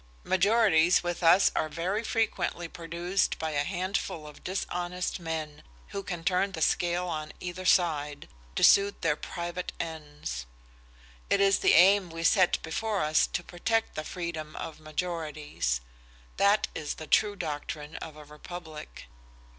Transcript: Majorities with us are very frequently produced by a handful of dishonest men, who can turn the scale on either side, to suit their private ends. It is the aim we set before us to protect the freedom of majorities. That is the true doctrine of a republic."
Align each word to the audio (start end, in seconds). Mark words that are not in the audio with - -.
Majorities 0.23 1.03
with 1.03 1.21
us 1.21 1.51
are 1.55 1.69
very 1.69 2.03
frequently 2.03 2.67
produced 2.67 3.37
by 3.37 3.51
a 3.51 3.63
handful 3.63 4.25
of 4.25 4.43
dishonest 4.43 5.19
men, 5.19 5.61
who 5.89 6.01
can 6.01 6.23
turn 6.23 6.53
the 6.53 6.61
scale 6.63 7.05
on 7.07 7.31
either 7.39 7.65
side, 7.65 8.27
to 8.55 8.63
suit 8.63 9.03
their 9.03 9.15
private 9.15 9.73
ends. 9.79 10.47
It 11.29 11.39
is 11.39 11.59
the 11.59 11.73
aim 11.73 12.09
we 12.09 12.23
set 12.23 12.59
before 12.63 13.03
us 13.03 13.27
to 13.27 13.43
protect 13.43 13.93
the 13.93 14.03
freedom 14.03 14.55
of 14.55 14.79
majorities. 14.79 15.81
That 16.37 16.67
is 16.73 16.95
the 16.95 17.05
true 17.05 17.35
doctrine 17.35 17.97
of 17.97 18.17
a 18.17 18.25
republic." 18.25 19.05